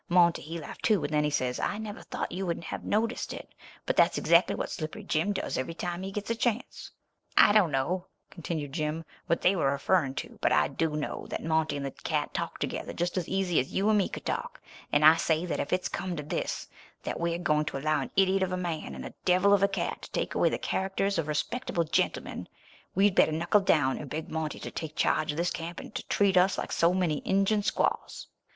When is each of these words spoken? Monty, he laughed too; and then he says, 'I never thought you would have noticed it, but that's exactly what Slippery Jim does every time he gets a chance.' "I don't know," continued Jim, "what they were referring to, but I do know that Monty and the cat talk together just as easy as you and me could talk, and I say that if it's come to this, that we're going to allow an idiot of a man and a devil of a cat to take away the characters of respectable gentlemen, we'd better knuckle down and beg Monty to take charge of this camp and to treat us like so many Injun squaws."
Monty, 0.09 0.41
he 0.41 0.57
laughed 0.57 0.81
too; 0.81 1.03
and 1.03 1.13
then 1.13 1.23
he 1.23 1.29
says, 1.29 1.59
'I 1.59 1.77
never 1.77 2.01
thought 2.01 2.31
you 2.31 2.47
would 2.47 2.63
have 2.63 2.83
noticed 2.83 3.33
it, 3.35 3.53
but 3.85 3.95
that's 3.95 4.17
exactly 4.17 4.55
what 4.55 4.71
Slippery 4.71 5.03
Jim 5.03 5.31
does 5.31 5.59
every 5.59 5.75
time 5.75 6.01
he 6.01 6.11
gets 6.11 6.31
a 6.31 6.35
chance.' 6.35 6.89
"I 7.37 7.51
don't 7.51 7.69
know," 7.71 8.07
continued 8.31 8.73
Jim, 8.73 9.05
"what 9.27 9.43
they 9.43 9.55
were 9.55 9.69
referring 9.71 10.15
to, 10.15 10.39
but 10.41 10.51
I 10.51 10.69
do 10.69 10.95
know 10.95 11.27
that 11.29 11.43
Monty 11.43 11.77
and 11.77 11.85
the 11.85 11.91
cat 11.91 12.33
talk 12.33 12.57
together 12.57 12.93
just 12.93 13.15
as 13.15 13.27
easy 13.29 13.59
as 13.59 13.73
you 13.73 13.89
and 13.89 13.97
me 13.99 14.09
could 14.09 14.25
talk, 14.25 14.59
and 14.91 15.05
I 15.05 15.17
say 15.17 15.45
that 15.45 15.59
if 15.59 15.71
it's 15.71 15.87
come 15.87 16.15
to 16.15 16.23
this, 16.23 16.67
that 17.03 17.19
we're 17.19 17.37
going 17.37 17.65
to 17.65 17.77
allow 17.77 18.01
an 18.01 18.09
idiot 18.15 18.41
of 18.41 18.51
a 18.51 18.57
man 18.57 18.95
and 18.95 19.05
a 19.05 19.13
devil 19.23 19.53
of 19.53 19.61
a 19.61 19.67
cat 19.67 20.01
to 20.01 20.09
take 20.11 20.33
away 20.33 20.49
the 20.49 20.57
characters 20.57 21.19
of 21.19 21.27
respectable 21.27 21.83
gentlemen, 21.83 22.47
we'd 22.95 23.13
better 23.13 23.31
knuckle 23.31 23.61
down 23.61 23.99
and 23.99 24.09
beg 24.09 24.29
Monty 24.29 24.57
to 24.61 24.71
take 24.71 24.95
charge 24.95 25.29
of 25.29 25.37
this 25.37 25.51
camp 25.51 25.79
and 25.79 25.93
to 25.93 26.01
treat 26.07 26.37
us 26.37 26.57
like 26.57 26.71
so 26.71 26.91
many 26.95 27.21
Injun 27.23 27.61
squaws." 27.61 28.25